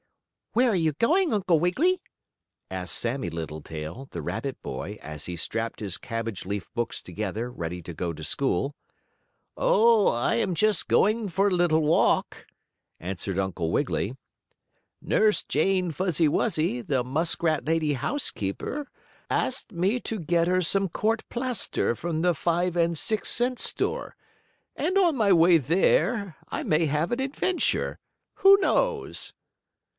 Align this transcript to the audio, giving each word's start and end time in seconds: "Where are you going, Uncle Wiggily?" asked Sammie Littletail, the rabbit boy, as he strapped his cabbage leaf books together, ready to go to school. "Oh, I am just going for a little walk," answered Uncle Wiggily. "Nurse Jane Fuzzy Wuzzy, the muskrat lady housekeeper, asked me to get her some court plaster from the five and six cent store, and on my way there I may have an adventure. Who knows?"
"Where 0.53 0.69
are 0.71 0.75
you 0.75 0.93
going, 0.93 1.31
Uncle 1.31 1.59
Wiggily?" 1.59 2.01
asked 2.71 2.95
Sammie 2.97 3.29
Littletail, 3.29 4.09
the 4.11 4.21
rabbit 4.21 4.61
boy, 4.61 4.97
as 5.01 5.25
he 5.27 5.35
strapped 5.37 5.79
his 5.79 5.97
cabbage 5.99 6.43
leaf 6.45 6.73
books 6.73 7.01
together, 7.01 7.49
ready 7.51 7.81
to 7.83 7.93
go 7.93 8.11
to 8.11 8.23
school. 8.23 8.73
"Oh, 9.55 10.07
I 10.09 10.35
am 10.35 10.53
just 10.55 10.89
going 10.89 11.29
for 11.29 11.47
a 11.47 11.51
little 11.51 11.83
walk," 11.83 12.47
answered 12.99 13.39
Uncle 13.39 13.71
Wiggily. 13.71 14.17
"Nurse 15.01 15.43
Jane 15.43 15.91
Fuzzy 15.91 16.27
Wuzzy, 16.27 16.81
the 16.81 17.03
muskrat 17.03 17.65
lady 17.65 17.93
housekeeper, 17.93 18.89
asked 19.29 19.71
me 19.71 19.99
to 20.01 20.19
get 20.19 20.47
her 20.47 20.63
some 20.63 20.89
court 20.89 21.23
plaster 21.29 21.95
from 21.95 22.23
the 22.23 22.33
five 22.33 22.75
and 22.75 22.97
six 22.97 23.29
cent 23.29 23.59
store, 23.59 24.17
and 24.75 24.97
on 24.97 25.15
my 25.15 25.31
way 25.31 25.57
there 25.57 26.35
I 26.49 26.63
may 26.63 26.87
have 26.87 27.11
an 27.13 27.21
adventure. 27.21 27.99
Who 28.37 28.57
knows?" 28.59 29.31